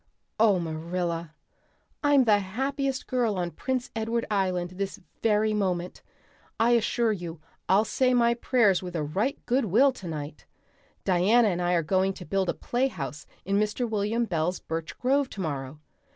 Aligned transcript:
"Oh 0.39 0.57
Marilla, 0.57 1.35
I'm 2.03 2.23
the 2.23 2.39
happiest 2.39 3.05
girl 3.05 3.37
on 3.37 3.51
Prince 3.51 3.91
Edward 3.95 4.25
Island 4.31 4.71
this 4.77 4.99
very 5.21 5.53
moment. 5.53 6.01
I 6.59 6.71
assure 6.71 7.11
you 7.11 7.39
I'll 7.69 7.85
say 7.85 8.15
my 8.15 8.33
prayers 8.33 8.81
with 8.81 8.95
a 8.95 9.03
right 9.03 9.37
good 9.45 9.65
will 9.65 9.91
tonight. 9.91 10.47
Diana 11.05 11.49
and 11.49 11.61
I 11.61 11.73
are 11.73 11.83
going 11.83 12.13
to 12.13 12.25
build 12.25 12.49
a 12.49 12.55
playhouse 12.55 13.27
in 13.45 13.59
Mr. 13.59 13.87
William 13.87 14.25
Bell's 14.25 14.59
birch 14.59 14.97
grove 14.97 15.29
tomorrow. 15.29 15.77